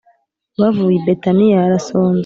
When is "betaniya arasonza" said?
1.05-2.19